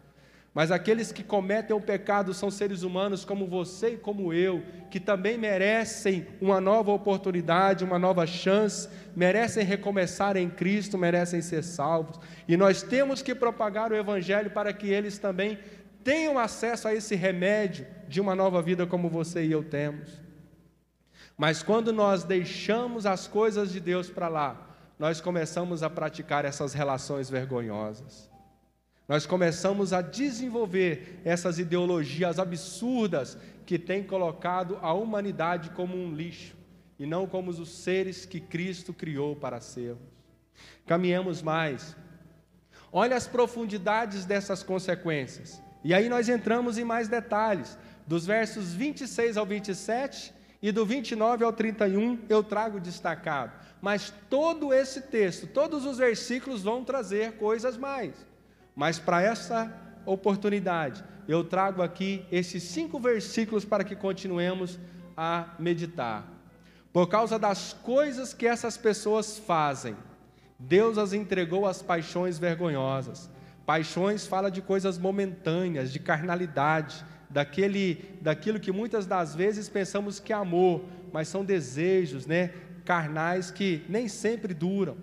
[0.54, 5.00] Mas aqueles que cometem o pecado são seres humanos como você e como eu, que
[5.00, 12.20] também merecem uma nova oportunidade, uma nova chance, merecem recomeçar em Cristo, merecem ser salvos.
[12.50, 15.58] E nós temos que propagar o Evangelho para que eles também
[16.04, 20.20] tenham acesso a esse remédio de uma nova vida como você e eu temos.
[21.38, 24.68] Mas quando nós deixamos as coisas de Deus para lá,
[25.00, 28.31] nós começamos a praticar essas relações vergonhosas.
[29.12, 36.56] Nós começamos a desenvolver essas ideologias absurdas que têm colocado a humanidade como um lixo
[36.98, 40.08] e não como os seres que Cristo criou para sermos.
[40.88, 41.94] Caminhemos mais.
[42.90, 45.62] Olha as profundidades dessas consequências.
[45.84, 47.78] E aí nós entramos em mais detalhes.
[48.08, 53.52] Dos versos 26 ao 27 e do 29 ao 31 eu trago destacado.
[53.82, 58.32] Mas todo esse texto, todos os versículos vão trazer coisas mais.
[58.76, 59.72] Mas para essa
[60.06, 64.80] oportunidade, eu trago aqui esses cinco versículos para que continuemos
[65.16, 66.28] a meditar.
[66.92, 69.96] Por causa das coisas que essas pessoas fazem,
[70.60, 73.30] Deus as entregou às paixões vergonhosas.
[73.66, 80.34] Paixões fala de coisas momentâneas, de carnalidade, daquele, daquilo que muitas das vezes pensamos que
[80.34, 82.52] é amor, mas são desejos, né,
[82.84, 84.98] carnais que nem sempre duram.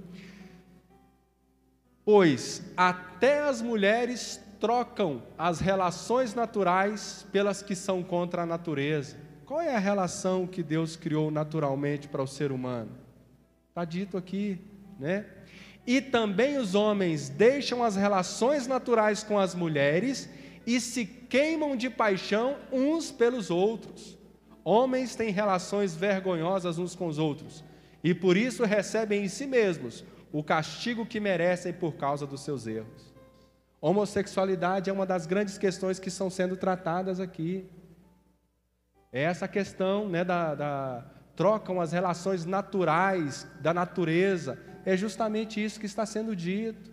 [2.10, 9.14] Pois até as mulheres trocam as relações naturais pelas que são contra a natureza.
[9.44, 12.92] Qual é a relação que Deus criou naturalmente para o ser humano?
[13.68, 14.58] Está dito aqui,
[14.98, 15.26] né?
[15.86, 20.30] E também os homens deixam as relações naturais com as mulheres
[20.66, 24.16] e se queimam de paixão uns pelos outros.
[24.64, 27.62] Homens têm relações vergonhosas uns com os outros
[28.02, 32.66] e por isso recebem em si mesmos o castigo que merecem por causa dos seus
[32.66, 33.14] erros.
[33.80, 37.66] Homossexualidade é uma das grandes questões que estão sendo tratadas aqui.
[39.12, 44.58] É essa questão né, da, da trocam as relações naturais da natureza.
[44.84, 46.90] É justamente isso que está sendo dito.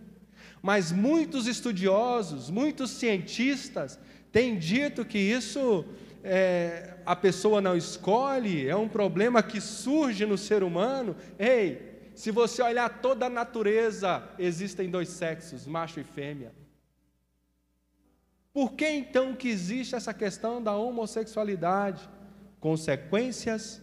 [0.62, 3.98] Mas muitos estudiosos, muitos cientistas
[4.30, 5.84] têm dito que isso
[6.22, 11.16] é, a pessoa não escolhe, é um problema que surge no ser humano.
[11.38, 16.50] Ei, se você olhar toda a natureza, existem dois sexos, macho e fêmea.
[18.54, 22.08] Por que então que existe essa questão da homossexualidade?
[22.58, 23.82] Consequências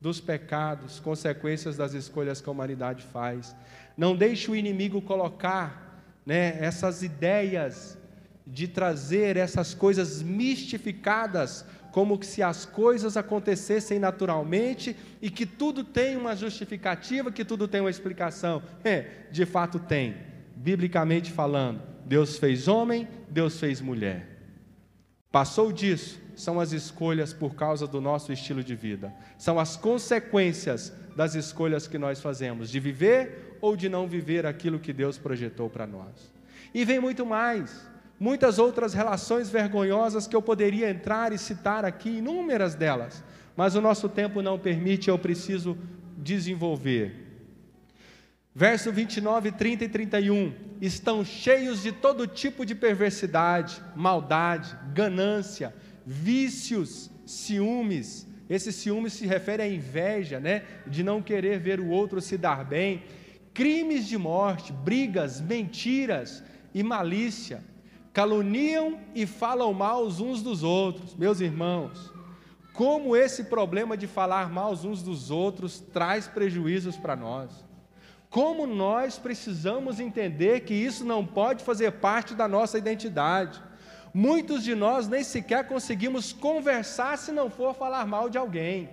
[0.00, 3.54] dos pecados, consequências das escolhas que a humanidade faz.
[3.96, 7.96] Não deixe o inimigo colocar né, essas ideias
[8.44, 11.64] de trazer essas coisas mistificadas
[11.94, 17.80] como se as coisas acontecessem naturalmente e que tudo tem uma justificativa, que tudo tem
[17.80, 18.60] uma explicação.
[18.82, 20.16] É, de fato tem.
[20.56, 24.26] Biblicamente falando, Deus fez homem, Deus fez mulher.
[25.30, 29.14] Passou disso, são as escolhas por causa do nosso estilo de vida.
[29.38, 34.80] São as consequências das escolhas que nós fazemos, de viver ou de não viver aquilo
[34.80, 36.32] que Deus projetou para nós.
[36.74, 37.86] E vem muito mais
[38.24, 43.22] muitas outras relações vergonhosas que eu poderia entrar e citar aqui, inúmeras delas,
[43.54, 45.76] mas o nosso tempo não permite, eu preciso
[46.16, 47.14] desenvolver.
[48.54, 55.74] Verso 29, 30 e 31 estão cheios de todo tipo de perversidade, maldade, ganância,
[56.06, 58.26] vícios, ciúmes.
[58.48, 60.62] Esse ciúme se refere à inveja, né?
[60.86, 63.02] De não querer ver o outro se dar bem,
[63.52, 67.73] crimes de morte, brigas, mentiras e malícia
[68.14, 71.16] caluniam e falam mal uns dos outros.
[71.16, 72.12] Meus irmãos,
[72.72, 77.64] como esse problema de falar mal uns dos outros traz prejuízos para nós.
[78.30, 83.60] Como nós precisamos entender que isso não pode fazer parte da nossa identidade.
[84.12, 88.90] Muitos de nós nem sequer conseguimos conversar se não for falar mal de alguém.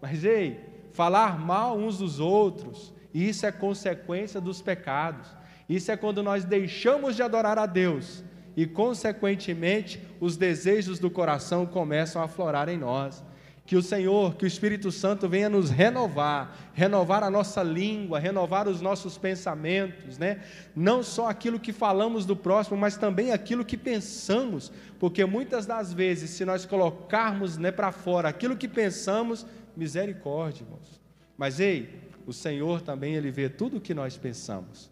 [0.00, 5.26] Mas ei, falar mal uns dos outros, isso é consequência dos pecados.
[5.66, 8.27] Isso é quando nós deixamos de adorar a Deus
[8.58, 13.22] e, consequentemente, os desejos do coração começam a aflorar em nós.
[13.64, 18.66] Que o Senhor, que o Espírito Santo venha nos renovar, renovar a nossa língua, renovar
[18.66, 20.42] os nossos pensamentos, né?
[20.74, 25.92] Não só aquilo que falamos do próximo, mas também aquilo que pensamos, porque muitas das
[25.92, 29.46] vezes, se nós colocarmos né, para fora aquilo que pensamos,
[29.76, 31.00] misericórdia, irmãos.
[31.36, 34.90] Mas ei, o Senhor também ele vê tudo o que nós pensamos.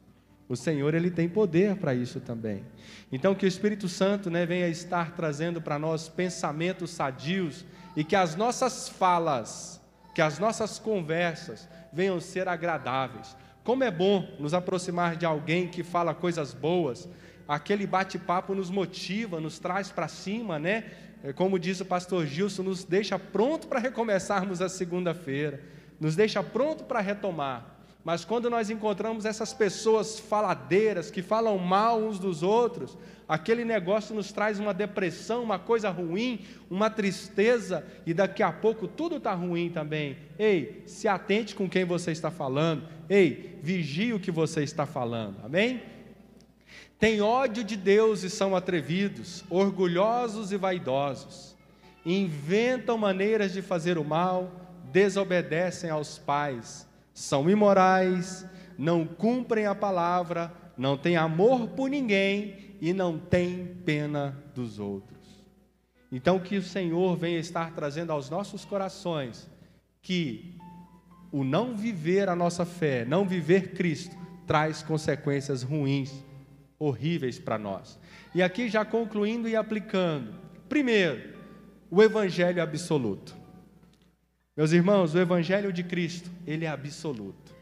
[0.49, 2.65] O Senhor ele tem poder para isso também.
[3.11, 7.65] Então que o Espírito Santo, né, venha estar trazendo para nós pensamentos sadios
[7.97, 9.81] e que as nossas falas,
[10.15, 13.37] que as nossas conversas venham ser agradáveis.
[13.65, 17.09] Como é bom nos aproximar de alguém que fala coisas boas,
[17.49, 20.85] aquele bate-papo nos motiva, nos traz para cima, né?
[21.25, 25.61] É, como diz o pastor Gilson, nos deixa pronto para recomeçarmos a segunda-feira,
[25.99, 27.76] nos deixa pronto para retomar.
[28.07, 32.97] Mas quando nós encontramos essas pessoas faladeiras, que falam mal uns dos outros,
[33.29, 38.87] aquele negócio nos traz uma depressão, uma coisa ruim, uma tristeza, e daqui a pouco
[38.87, 40.19] tudo está ruim também.
[40.39, 42.89] Ei, se atente com quem você está falando.
[43.11, 45.45] Ei, vigie o que você está falando.
[45.45, 45.83] Amém?
[47.01, 51.57] Tem ódio de Deus e são atrevidos, orgulhosos e vaidosos.
[52.05, 54.53] Inventam maneiras de fazer o mal,
[54.93, 56.87] desobedecem aos pais,
[57.17, 58.45] são imorais,
[58.77, 65.17] não cumprem a palavra, não têm amor por ninguém e não têm pena dos outros.
[66.13, 69.49] Então, que o Senhor venha estar trazendo aos nossos corações
[70.03, 70.59] que
[71.33, 74.15] o não viver a nossa fé, não viver Cristo,
[74.47, 76.23] traz consequências ruins
[76.79, 77.99] horríveis para nós.
[78.35, 80.35] E aqui já concluindo e aplicando.
[80.69, 81.35] Primeiro,
[81.91, 83.35] o evangelho absoluto.
[84.57, 87.55] Meus irmãos, o evangelho de Cristo, ele é absoluto.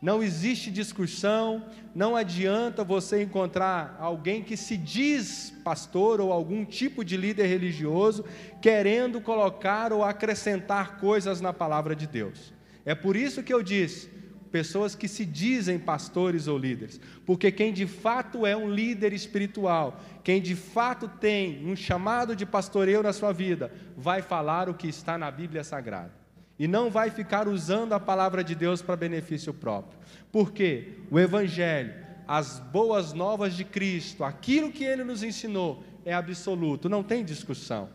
[0.00, 7.04] Não existe discussão, não adianta você encontrar alguém que se diz pastor ou algum tipo
[7.04, 8.24] de líder religioso
[8.62, 12.52] querendo colocar ou acrescentar coisas na palavra de Deus.
[12.84, 14.10] É por isso que eu disse:
[14.54, 20.00] pessoas que se dizem pastores ou líderes, porque quem de fato é um líder espiritual,
[20.22, 24.86] quem de fato tem um chamado de pastoreio na sua vida, vai falar o que
[24.86, 26.12] está na Bíblia Sagrada
[26.56, 29.98] e não vai ficar usando a palavra de Deus para benefício próprio,
[30.30, 31.92] porque o Evangelho,
[32.24, 37.88] as boas novas de Cristo, aquilo que ele nos ensinou, é absoluto, não tem discussão.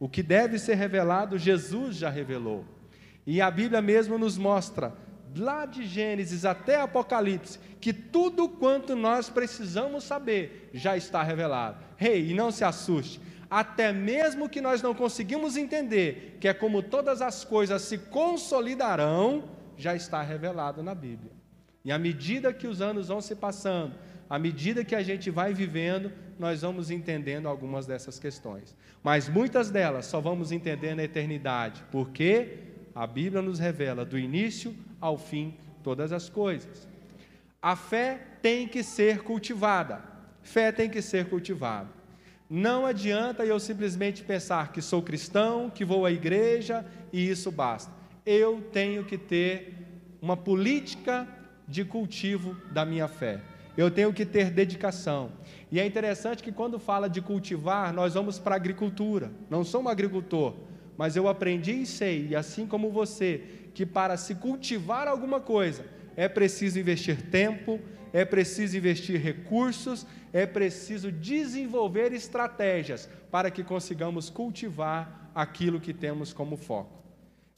[0.00, 2.64] O que deve ser revelado, Jesus já revelou.
[3.26, 4.94] E a Bíblia mesmo nos mostra
[5.36, 11.78] lá de Gênesis até Apocalipse, que tudo quanto nós precisamos saber já está revelado.
[11.96, 13.20] Rei, hey, e não se assuste,
[13.50, 19.44] até mesmo que nós não conseguimos entender, que é como todas as coisas se consolidarão,
[19.76, 21.32] já está revelado na Bíblia.
[21.84, 23.94] E à medida que os anos vão se passando,
[24.28, 28.76] à medida que a gente vai vivendo, nós vamos entendendo algumas dessas questões.
[29.02, 32.58] Mas muitas delas só vamos entender na eternidade, porque
[32.94, 36.88] a Bíblia nos revela do início ao fim todas as coisas.
[37.60, 40.02] A fé tem que ser cultivada.
[40.42, 41.88] Fé tem que ser cultivada.
[42.48, 47.92] Não adianta eu simplesmente pensar que sou cristão, que vou à igreja e isso basta.
[48.24, 49.74] Eu tenho que ter
[50.20, 51.28] uma política
[51.66, 53.40] de cultivo da minha fé.
[53.76, 55.30] Eu tenho que ter dedicação.
[55.70, 59.30] E é interessante que quando fala de cultivar, nós vamos para a agricultura.
[59.50, 60.54] Não sou um agricultor,
[60.96, 63.44] mas eu aprendi e sei, e assim como você,
[63.78, 65.84] que para se cultivar alguma coisa
[66.16, 67.78] é preciso investir tempo,
[68.12, 76.32] é preciso investir recursos, é preciso desenvolver estratégias para que consigamos cultivar aquilo que temos
[76.32, 77.04] como foco.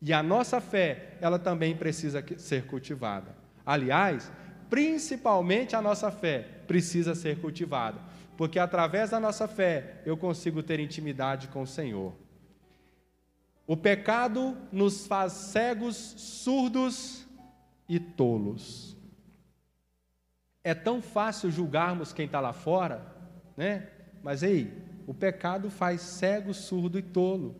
[0.02, 3.34] E a nossa fé, ela também precisa ser cultivada.
[3.64, 4.30] Aliás,
[4.68, 7.98] principalmente a nossa fé precisa ser cultivada,
[8.36, 12.12] porque através da nossa fé eu consigo ter intimidade com o Senhor.
[13.70, 17.24] O pecado nos faz cegos, surdos
[17.88, 18.96] e tolos.
[20.64, 23.06] É tão fácil julgarmos quem está lá fora,
[23.56, 23.86] né?
[24.24, 27.54] Mas ei, o pecado faz cego, surdo e tolo.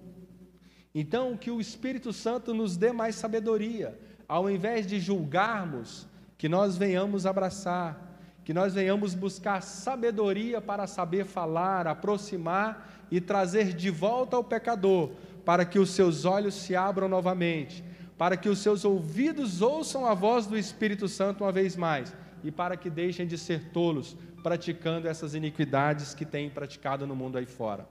[0.92, 3.96] Então, que o Espírito Santo nos dê mais sabedoria,
[4.26, 11.24] ao invés de julgarmos, que nós venhamos abraçar, que nós venhamos buscar sabedoria para saber
[11.24, 15.12] falar, aproximar e trazer de volta ao pecador
[15.50, 17.82] para que os seus olhos se abram novamente,
[18.16, 22.52] para que os seus ouvidos ouçam a voz do Espírito Santo uma vez mais e
[22.52, 27.46] para que deixem de ser tolos praticando essas iniquidades que têm praticado no mundo aí
[27.46, 27.88] fora.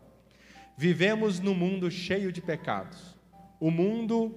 [0.77, 3.13] Vivemos num mundo cheio de pecados.
[3.59, 4.33] O mundo,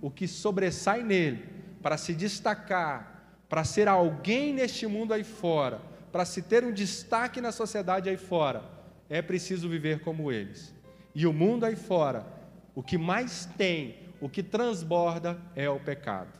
[0.00, 1.44] o que sobressai nele,
[1.82, 5.78] para se destacar, para ser alguém neste mundo aí fora,
[6.10, 8.64] para se ter um destaque na sociedade aí fora,
[9.10, 10.74] é preciso viver como eles.
[11.14, 12.40] E o mundo aí fora
[12.74, 16.38] o que mais tem, o que transborda é o pecado.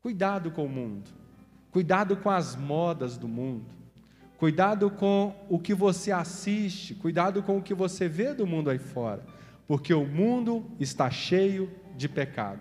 [0.00, 1.10] Cuidado com o mundo,
[1.70, 3.66] cuidado com as modas do mundo,
[4.36, 8.78] cuidado com o que você assiste, cuidado com o que você vê do mundo aí
[8.78, 9.26] fora,
[9.66, 12.60] porque o mundo está cheio de pecado.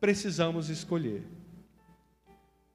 [0.00, 1.24] Precisamos escolher.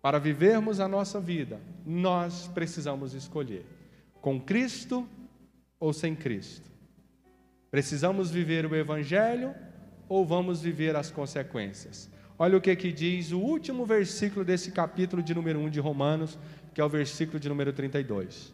[0.02, 3.66] Para vivermos a nossa vida, nós precisamos escolher
[4.22, 5.08] com Cristo
[5.80, 6.70] ou sem Cristo.
[7.72, 9.54] Precisamos viver o Evangelho
[10.08, 12.10] ou vamos viver as consequências?
[12.38, 16.40] Olha o que, que diz o último versículo desse capítulo de número 1 de Romanos,
[16.74, 18.54] que é o versículo de número 32.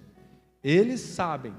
[0.64, 1.54] Eles sabem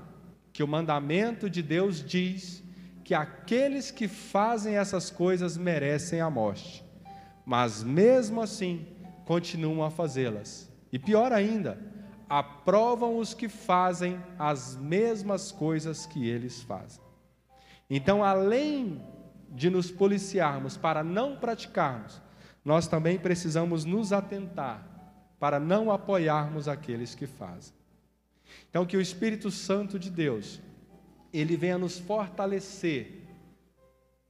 [0.52, 2.62] que o mandamento de Deus diz
[3.04, 6.84] que aqueles que fazem essas coisas merecem a morte,
[7.44, 8.86] mas mesmo assim
[9.24, 10.68] continuam a fazê-las.
[10.92, 11.78] E pior ainda,
[12.28, 17.05] aprovam os que fazem as mesmas coisas que eles fazem.
[17.89, 19.01] Então, além
[19.51, 22.20] de nos policiarmos para não praticarmos,
[22.64, 24.84] nós também precisamos nos atentar
[25.39, 27.74] para não apoiarmos aqueles que fazem.
[28.68, 30.61] Então, que o Espírito Santo de Deus,
[31.32, 33.22] ele venha nos fortalecer,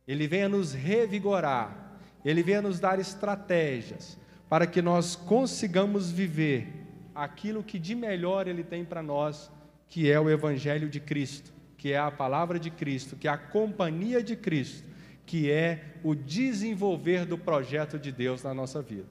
[0.07, 6.73] ele venha nos revigorar, ele venha nos dar estratégias para que nós consigamos viver
[7.15, 9.51] aquilo que de melhor ele tem para nós,
[9.89, 13.39] que é o Evangelho de Cristo, que é a palavra de Cristo, que é a
[13.39, 14.85] companhia de Cristo,
[15.25, 19.09] que é o desenvolver do projeto de Deus na nossa vida.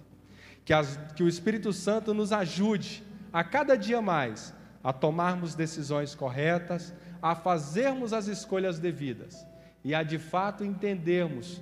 [0.63, 4.53] Que, as, que o Espírito Santo nos ajude a cada dia mais
[4.83, 9.45] a tomarmos decisões corretas, a fazermos as escolhas devidas
[9.83, 11.59] e a de fato entendermos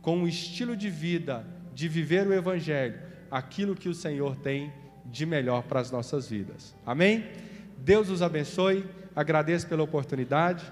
[0.00, 1.44] com o estilo de vida,
[1.74, 2.98] de viver o Evangelho,
[3.30, 4.72] aquilo que o Senhor tem
[5.04, 6.74] de melhor para as nossas vidas.
[6.86, 7.26] Amém?
[7.78, 8.84] Deus os abençoe.
[9.20, 10.64] Agradeço pela oportunidade.